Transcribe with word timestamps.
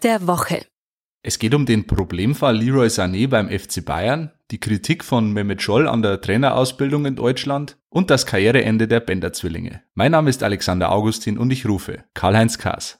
Der 0.00 0.26
Woche. 0.26 0.66
Es 1.22 1.38
geht 1.38 1.54
um 1.54 1.64
den 1.64 1.86
Problemfall 1.86 2.56
Leroy 2.56 2.88
Sané 2.88 3.28
beim 3.28 3.48
FC 3.48 3.84
Bayern, 3.84 4.30
die 4.50 4.60
Kritik 4.60 5.02
von 5.02 5.32
Mehmet 5.32 5.62
Scholl 5.62 5.88
an 5.88 6.02
der 6.02 6.20
Trainerausbildung 6.20 7.06
in 7.06 7.16
Deutschland 7.16 7.78
und 7.88 8.10
das 8.10 8.26
Karriereende 8.26 8.86
der 8.88 9.00
Bender-Zwillinge. 9.00 9.82
Mein 9.94 10.12
Name 10.12 10.28
ist 10.28 10.42
Alexander 10.42 10.92
Augustin 10.92 11.38
und 11.38 11.50
ich 11.50 11.66
rufe 11.66 12.04
Karl-Heinz 12.12 12.58
Kaas. 12.58 12.98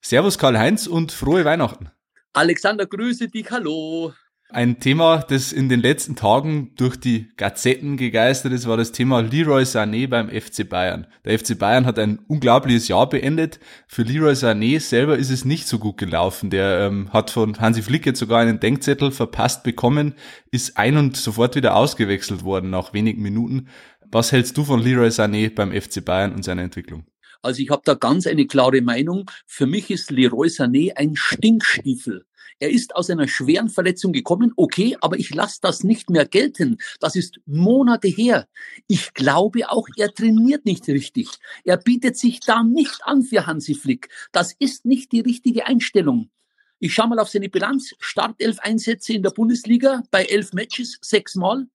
Servus 0.00 0.38
Karl-Heinz 0.38 0.86
und 0.86 1.12
frohe 1.12 1.44
Weihnachten. 1.44 1.90
Alexander, 2.32 2.86
grüße 2.86 3.28
dich, 3.28 3.50
hallo. 3.50 4.14
Ein 4.54 4.80
Thema, 4.80 5.24
das 5.26 5.50
in 5.50 5.70
den 5.70 5.80
letzten 5.80 6.14
Tagen 6.14 6.72
durch 6.76 6.96
die 6.96 7.30
Gazetten 7.38 7.96
gegeistert 7.96 8.52
ist, 8.52 8.68
war 8.68 8.76
das 8.76 8.92
Thema 8.92 9.20
Leroy 9.20 9.62
Sané 9.62 10.06
beim 10.06 10.28
FC 10.28 10.68
Bayern. 10.68 11.06
Der 11.24 11.38
FC 11.38 11.58
Bayern 11.58 11.86
hat 11.86 11.98
ein 11.98 12.18
unglaubliches 12.28 12.86
Jahr 12.86 13.08
beendet. 13.08 13.60
Für 13.86 14.02
Leroy 14.02 14.34
Sané 14.34 14.78
selber 14.78 15.16
ist 15.16 15.30
es 15.30 15.46
nicht 15.46 15.66
so 15.66 15.78
gut 15.78 15.96
gelaufen. 15.96 16.50
Der 16.50 16.80
ähm, 16.80 17.10
hat 17.14 17.30
von 17.30 17.58
Hansi 17.60 17.80
Flick 17.80 18.04
jetzt 18.04 18.18
sogar 18.18 18.40
einen 18.40 18.60
Denkzettel 18.60 19.10
verpasst 19.10 19.62
bekommen, 19.62 20.16
ist 20.50 20.76
ein 20.76 20.98
und 20.98 21.16
sofort 21.16 21.56
wieder 21.56 21.74
ausgewechselt 21.74 22.44
worden 22.44 22.68
nach 22.68 22.92
wenigen 22.92 23.22
Minuten. 23.22 23.68
Was 24.10 24.32
hältst 24.32 24.58
du 24.58 24.64
von 24.64 24.82
Leroy 24.82 25.08
Sané 25.08 25.54
beim 25.54 25.72
FC 25.72 26.04
Bayern 26.04 26.34
und 26.34 26.44
seiner 26.44 26.60
Entwicklung? 26.60 27.06
Also 27.40 27.62
ich 27.62 27.70
habe 27.70 27.82
da 27.84 27.94
ganz 27.94 28.26
eine 28.26 28.46
klare 28.46 28.82
Meinung. 28.82 29.30
Für 29.46 29.66
mich 29.66 29.90
ist 29.90 30.10
Leroy 30.10 30.48
Sané 30.48 30.92
ein 30.94 31.16
Stinkstiefel. 31.16 32.26
Er 32.62 32.70
ist 32.70 32.94
aus 32.94 33.10
einer 33.10 33.26
schweren 33.26 33.68
Verletzung 33.70 34.12
gekommen, 34.12 34.52
okay, 34.54 34.96
aber 35.00 35.18
ich 35.18 35.34
lasse 35.34 35.58
das 35.60 35.82
nicht 35.82 36.10
mehr 36.10 36.24
gelten. 36.24 36.76
Das 37.00 37.16
ist 37.16 37.40
Monate 37.44 38.06
her. 38.06 38.46
Ich 38.86 39.14
glaube 39.14 39.68
auch, 39.68 39.88
er 39.96 40.14
trainiert 40.14 40.64
nicht 40.64 40.86
richtig. 40.86 41.28
Er 41.64 41.76
bietet 41.76 42.16
sich 42.16 42.38
da 42.38 42.62
nicht 42.62 43.00
an 43.02 43.24
für 43.24 43.48
Hansi 43.48 43.74
Flick. 43.74 44.10
Das 44.30 44.54
ist 44.60 44.84
nicht 44.84 45.10
die 45.10 45.22
richtige 45.22 45.66
Einstellung. 45.66 46.30
Ich 46.78 46.94
schaue 46.94 47.08
mal 47.08 47.18
auf 47.18 47.30
seine 47.30 47.48
Bilanz. 47.48 47.96
Startelf 47.98 48.60
Einsätze 48.60 49.12
in 49.12 49.24
der 49.24 49.30
Bundesliga 49.30 50.04
bei 50.12 50.24
elf 50.26 50.52
Matches, 50.52 50.98
sechsmal. 51.00 51.66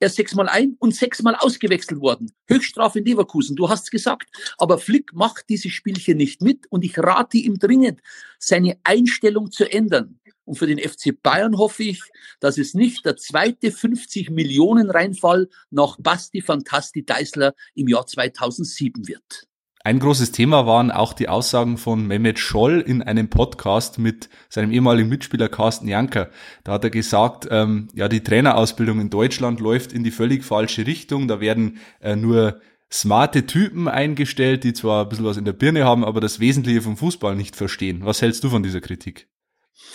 Er 0.00 0.08
ist 0.08 0.16
sechsmal 0.16 0.50
ein 0.50 0.76
und 0.78 0.94
sechsmal 0.94 1.36
ausgewechselt 1.36 2.02
worden. 2.02 2.30
Höchststrafe 2.46 2.98
in 2.98 3.06
Leverkusen, 3.06 3.56
du 3.56 3.70
hast 3.70 3.90
gesagt. 3.90 4.28
Aber 4.58 4.76
Flick 4.76 5.14
macht 5.14 5.48
dieses 5.48 5.72
Spielchen 5.72 6.18
nicht 6.18 6.42
mit 6.42 6.66
und 6.70 6.84
ich 6.84 6.98
rate 6.98 7.38
ihm 7.38 7.58
dringend, 7.58 8.02
seine 8.38 8.78
Einstellung 8.84 9.50
zu 9.50 9.64
ändern. 9.72 10.20
Und 10.46 10.54
für 10.54 10.66
den 10.66 10.78
FC 10.78 11.12
Bayern 11.22 11.58
hoffe 11.58 11.82
ich, 11.82 12.00
dass 12.40 12.56
es 12.56 12.72
nicht 12.72 13.04
der 13.04 13.16
zweite 13.16 13.70
50 13.70 14.30
Millionen 14.30 14.90
Reinfall 14.90 15.48
nach 15.70 15.98
Basti 16.00 16.40
Fantasti 16.40 17.04
Deisler 17.04 17.54
im 17.74 17.88
Jahr 17.88 18.06
2007 18.06 19.08
wird. 19.08 19.46
Ein 19.86 19.98
großes 20.00 20.32
Thema 20.32 20.66
waren 20.66 20.90
auch 20.90 21.12
die 21.12 21.28
Aussagen 21.28 21.78
von 21.78 22.06
Mehmet 22.06 22.38
Scholl 22.40 22.80
in 22.80 23.02
einem 23.02 23.28
Podcast 23.28 23.98
mit 23.98 24.28
seinem 24.48 24.72
ehemaligen 24.72 25.08
Mitspieler 25.08 25.48
Carsten 25.48 25.86
Janker. 25.86 26.30
Da 26.64 26.72
hat 26.72 26.84
er 26.84 26.90
gesagt, 26.90 27.46
ähm, 27.50 27.86
ja, 27.94 28.08
die 28.08 28.22
Trainerausbildung 28.22 29.00
in 29.00 29.10
Deutschland 29.10 29.60
läuft 29.60 29.92
in 29.92 30.02
die 30.02 30.10
völlig 30.10 30.44
falsche 30.44 30.88
Richtung. 30.88 31.28
Da 31.28 31.40
werden 31.40 31.78
äh, 32.00 32.16
nur 32.16 32.60
smarte 32.92 33.46
Typen 33.46 33.86
eingestellt, 33.86 34.64
die 34.64 34.72
zwar 34.72 35.04
ein 35.04 35.08
bisschen 35.08 35.24
was 35.24 35.36
in 35.36 35.44
der 35.44 35.52
Birne 35.52 35.84
haben, 35.84 36.04
aber 36.04 36.20
das 36.20 36.40
Wesentliche 36.40 36.82
vom 36.82 36.96
Fußball 36.96 37.36
nicht 37.36 37.54
verstehen. 37.54 38.04
Was 38.04 38.22
hältst 38.22 38.42
du 38.42 38.48
von 38.48 38.64
dieser 38.64 38.80
Kritik? 38.80 39.28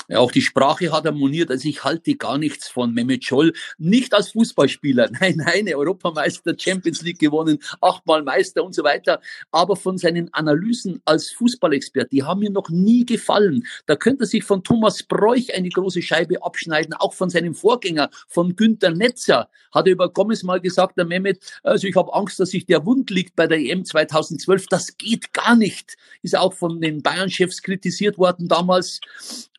Ja, 0.08 0.20
auch 0.20 0.32
die 0.32 0.42
Sprache 0.42 0.92
hat 0.92 1.06
harmoniert. 1.06 1.50
Also 1.50 1.68
ich 1.68 1.84
halte 1.84 2.16
gar 2.16 2.38
nichts 2.38 2.68
von 2.68 2.94
Mehmet 2.94 3.24
Scholl. 3.24 3.54
Nicht 3.78 4.14
als 4.14 4.32
Fußballspieler. 4.32 5.10
Nein, 5.22 5.36
nein, 5.38 5.74
Europameister, 5.74 6.56
Champions 6.58 7.02
League 7.02 7.20
gewonnen, 7.20 7.60
achtmal 7.80 8.24
Meister 8.24 8.64
und 8.64 8.74
so 8.74 8.84
weiter. 8.84 9.22
Aber 9.52 9.76
von 9.76 9.98
seinen 9.98 10.34
Analysen 10.34 11.02
als 11.06 11.32
Fußballexpert, 11.32 12.12
die 12.12 12.24
haben 12.24 12.40
mir 12.40 12.50
noch 12.50 12.70
nie 12.70 13.06
gefallen. 13.06 13.66
Da 13.86 13.96
könnte 13.96 14.26
sich 14.26 14.44
von 14.44 14.64
Thomas 14.64 15.04
Bräuch 15.04 15.54
eine 15.54 15.70
große 15.70 16.02
Scheibe 16.02 16.44
abschneiden. 16.44 16.94
Auch 16.94 17.14
von 17.14 17.30
seinem 17.30 17.56
Vorgänger, 17.56 18.10
von 18.28 18.56
Günter 18.56 18.92
Netzer, 18.92 19.50
hat 19.72 19.88
er 19.88 19.94
über 19.94 20.10
Gomez 20.10 20.44
mal 20.44 20.60
gesagt, 20.60 20.98
der 20.98 21.06
Mehmet, 21.06 21.40
also 21.64 21.88
ich 21.88 21.96
habe 21.96 22.14
Angst, 22.14 22.40
dass 22.40 22.50
sich 22.50 22.66
der 22.66 22.86
Wund 22.86 23.10
liegt 23.10 23.36
bei 23.36 23.48
der 23.48 23.60
EM 23.60 23.86
2012. 23.86 24.68
Das 24.68 24.98
geht 24.98 25.34
gar 25.34 25.56
nicht. 25.56 25.98
Ist 26.22 26.38
auch 26.38 26.54
von 26.54 26.82
den 26.82 27.02
Bayern-Chefs 27.02 27.62
kritisiert 27.62 28.18
worden 28.18 28.48
damals. 28.48 29.00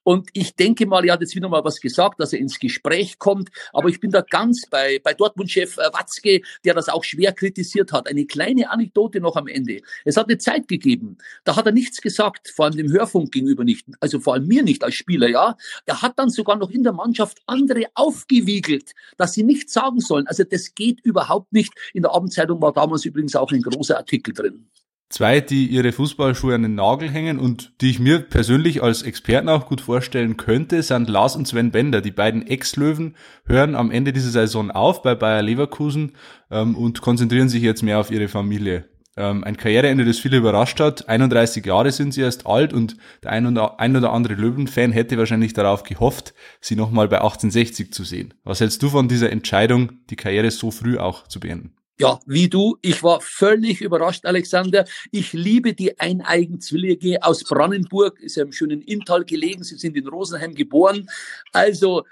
Und 0.04 0.28
ich 0.32 0.54
denke 0.56 0.86
mal, 0.86 1.04
er 1.04 1.14
hat 1.14 1.20
jetzt 1.20 1.34
wieder 1.34 1.48
mal 1.48 1.64
was 1.64 1.80
gesagt, 1.80 2.20
dass 2.20 2.32
er 2.32 2.38
ins 2.38 2.58
Gespräch 2.58 3.18
kommt. 3.18 3.50
Aber 3.72 3.88
ich 3.88 4.00
bin 4.00 4.10
da 4.10 4.22
ganz 4.22 4.66
bei, 4.68 5.00
bei 5.02 5.14
Dortmund-Chef 5.14 5.78
äh, 5.78 5.92
Watzke, 5.92 6.42
der 6.64 6.74
das 6.74 6.88
auch 6.88 7.04
schwer 7.04 7.32
kritisiert 7.32 7.92
hat. 7.92 8.08
Eine 8.08 8.26
kleine 8.26 8.70
Anekdote 8.70 9.20
noch 9.20 9.36
am 9.36 9.46
Ende. 9.46 9.80
Es 10.04 10.16
hat 10.16 10.28
eine 10.28 10.38
Zeit 10.38 10.68
gegeben. 10.68 11.18
Da 11.44 11.56
hat 11.56 11.66
er 11.66 11.72
nichts 11.72 12.00
gesagt, 12.00 12.48
vor 12.48 12.66
allem 12.66 12.76
dem 12.76 12.90
Hörfunk 12.90 13.32
gegenüber 13.32 13.64
nicht. 13.64 13.86
Also 14.00 14.20
vor 14.20 14.34
allem 14.34 14.46
mir 14.46 14.62
nicht 14.62 14.82
als 14.84 14.94
Spieler, 14.94 15.28
ja. 15.28 15.56
Er 15.86 16.02
hat 16.02 16.18
dann 16.18 16.30
sogar 16.30 16.56
noch 16.56 16.70
in 16.70 16.82
der 16.82 16.92
Mannschaft 16.92 17.40
andere 17.46 17.86
aufgewiegelt, 17.94 18.92
dass 19.16 19.34
sie 19.34 19.42
nichts 19.42 19.72
sagen 19.72 20.00
sollen. 20.00 20.26
Also 20.26 20.44
das 20.44 20.74
geht 20.74 21.00
überhaupt 21.04 21.52
nicht. 21.52 21.72
In 21.94 22.02
der 22.02 22.12
Abendzeitung 22.12 22.60
war 22.60 22.72
damals 22.72 23.04
übrigens 23.04 23.36
auch 23.36 23.52
ein 23.52 23.62
großer 23.62 23.96
Artikel 23.96 24.34
drin. 24.34 24.68
Zwei, 25.12 25.42
die 25.42 25.66
ihre 25.66 25.92
Fußballschuhe 25.92 26.54
an 26.54 26.62
den 26.62 26.74
Nagel 26.74 27.10
hängen 27.10 27.38
und 27.38 27.74
die 27.82 27.90
ich 27.90 27.98
mir 27.98 28.20
persönlich 28.20 28.82
als 28.82 29.02
Experten 29.02 29.50
auch 29.50 29.66
gut 29.66 29.82
vorstellen 29.82 30.38
könnte, 30.38 30.82
sind 30.82 31.06
Lars 31.10 31.36
und 31.36 31.46
Sven 31.46 31.70
Bender. 31.70 32.00
Die 32.00 32.10
beiden 32.10 32.46
Ex-Löwen 32.46 33.14
hören 33.44 33.74
am 33.74 33.90
Ende 33.90 34.14
dieser 34.14 34.30
Saison 34.30 34.70
auf 34.70 35.02
bei 35.02 35.14
Bayer 35.14 35.42
Leverkusen 35.42 36.12
ähm, 36.50 36.74
und 36.74 37.02
konzentrieren 37.02 37.50
sich 37.50 37.62
jetzt 37.62 37.82
mehr 37.82 38.00
auf 38.00 38.10
ihre 38.10 38.28
Familie. 38.28 38.88
Ähm, 39.14 39.44
ein 39.44 39.58
Karriereende, 39.58 40.06
das 40.06 40.18
viele 40.18 40.38
überrascht 40.38 40.80
hat. 40.80 41.06
31 41.10 41.66
Jahre 41.66 41.92
sind 41.92 42.14
sie 42.14 42.22
erst 42.22 42.46
alt 42.46 42.72
und 42.72 42.96
der 43.22 43.32
ein 43.32 43.46
oder, 43.46 43.80
ein 43.80 43.94
oder 43.94 44.14
andere 44.14 44.32
Löwen-Fan 44.32 44.92
hätte 44.92 45.18
wahrscheinlich 45.18 45.52
darauf 45.52 45.82
gehofft, 45.82 46.32
sie 46.62 46.74
nochmal 46.74 47.08
bei 47.08 47.18
1860 47.18 47.92
zu 47.92 48.04
sehen. 48.04 48.32
Was 48.44 48.60
hältst 48.60 48.82
du 48.82 48.88
von 48.88 49.08
dieser 49.08 49.30
Entscheidung, 49.30 49.92
die 50.08 50.16
Karriere 50.16 50.50
so 50.50 50.70
früh 50.70 50.96
auch 50.96 51.28
zu 51.28 51.38
beenden? 51.38 51.74
Ja, 52.02 52.18
wie 52.26 52.48
du. 52.48 52.76
Ich 52.82 53.04
war 53.04 53.20
völlig 53.20 53.80
überrascht, 53.80 54.26
Alexander. 54.26 54.84
Ich 55.12 55.32
liebe 55.32 55.72
die 55.72 56.00
eineigen 56.00 56.60
Zwillinge 56.60 57.22
aus 57.22 57.44
Brandenburg. 57.44 58.18
Ist 58.18 58.34
ja 58.34 58.42
im 58.42 58.50
schönen 58.50 58.82
Inntal 58.82 59.24
gelegen. 59.24 59.62
Sie 59.62 59.76
sind 59.76 59.96
in 59.96 60.08
Rosenheim 60.08 60.52
geboren. 60.52 61.08
Also, 61.52 62.02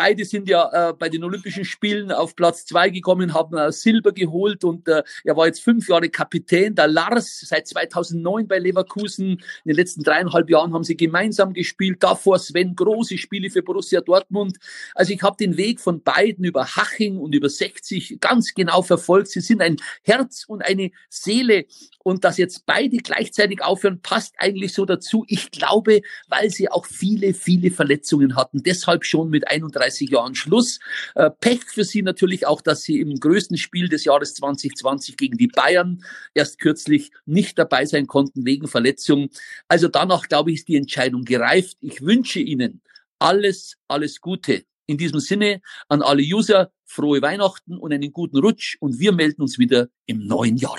Beide 0.00 0.24
sind 0.24 0.48
ja 0.48 0.90
äh, 0.90 0.92
bei 0.92 1.08
den 1.08 1.24
Olympischen 1.24 1.64
Spielen 1.64 2.12
auf 2.12 2.36
Platz 2.36 2.64
zwei 2.64 2.88
gekommen, 2.88 3.34
haben 3.34 3.56
äh, 3.56 3.72
Silber 3.72 4.12
geholt 4.12 4.62
und 4.62 4.86
äh, 4.86 5.02
er 5.24 5.36
war 5.36 5.46
jetzt 5.46 5.60
fünf 5.60 5.88
Jahre 5.88 6.08
Kapitän. 6.08 6.76
Der 6.76 6.86
Lars 6.86 7.40
seit 7.40 7.66
2009 7.66 8.46
bei 8.46 8.60
Leverkusen. 8.60 9.30
In 9.30 9.38
den 9.64 9.74
letzten 9.74 10.04
dreieinhalb 10.04 10.50
Jahren 10.50 10.72
haben 10.72 10.84
sie 10.84 10.96
gemeinsam 10.96 11.52
gespielt. 11.52 12.00
Davor 12.00 12.38
Sven 12.38 12.76
große 12.76 13.18
Spiele 13.18 13.50
für 13.50 13.64
Borussia 13.64 14.00
Dortmund. 14.00 14.58
Also 14.94 15.12
ich 15.12 15.20
habe 15.24 15.36
den 15.36 15.56
Weg 15.56 15.80
von 15.80 16.00
beiden 16.00 16.44
über 16.44 16.64
Haching 16.76 17.18
und 17.18 17.34
über 17.34 17.48
60 17.48 18.20
ganz 18.20 18.54
genau 18.54 18.82
verfolgt. 18.82 19.26
Sie 19.30 19.40
sind 19.40 19.60
ein 19.60 19.78
Herz 20.04 20.44
und 20.46 20.62
eine 20.62 20.92
Seele 21.08 21.64
und 22.08 22.24
dass 22.24 22.38
jetzt 22.38 22.64
beide 22.66 22.98
gleichzeitig 22.98 23.62
aufhören, 23.62 24.00
passt 24.00 24.34
eigentlich 24.38 24.72
so 24.72 24.86
dazu. 24.86 25.24
Ich 25.28 25.50
glaube, 25.50 26.02
weil 26.28 26.50
sie 26.50 26.70
auch 26.70 26.86
viele, 26.86 27.34
viele 27.34 27.70
Verletzungen 27.70 28.36
hatten. 28.36 28.62
Deshalb 28.62 29.04
schon 29.04 29.28
mit 29.28 29.48
31 29.48 29.87
Jahren 30.10 30.34
Schluss. 30.34 30.78
Äh, 31.14 31.30
Pech 31.30 31.64
für 31.64 31.84
sie 31.84 32.02
natürlich 32.02 32.46
auch, 32.46 32.60
dass 32.60 32.82
sie 32.82 33.00
im 33.00 33.18
größten 33.18 33.56
Spiel 33.56 33.88
des 33.88 34.04
Jahres 34.04 34.34
2020 34.34 35.16
gegen 35.16 35.36
die 35.36 35.48
Bayern 35.48 36.02
erst 36.34 36.58
kürzlich 36.58 37.10
nicht 37.26 37.58
dabei 37.58 37.84
sein 37.86 38.06
konnten 38.06 38.44
wegen 38.46 38.68
Verletzung. 38.68 39.30
Also 39.68 39.88
danach, 39.88 40.28
glaube 40.28 40.50
ich, 40.50 40.58
ist 40.58 40.68
die 40.68 40.76
Entscheidung 40.76 41.24
gereift. 41.24 41.76
Ich 41.80 42.02
wünsche 42.02 42.40
Ihnen 42.40 42.82
alles, 43.18 43.76
alles 43.88 44.20
Gute. 44.20 44.64
In 44.86 44.96
diesem 44.96 45.20
Sinne 45.20 45.60
an 45.88 46.02
alle 46.02 46.22
User 46.22 46.72
frohe 46.84 47.20
Weihnachten 47.20 47.76
und 47.76 47.92
einen 47.92 48.12
guten 48.12 48.38
Rutsch 48.38 48.76
und 48.80 48.98
wir 48.98 49.12
melden 49.12 49.42
uns 49.42 49.58
wieder 49.58 49.88
im 50.06 50.26
neuen 50.26 50.56
Jahr. 50.56 50.78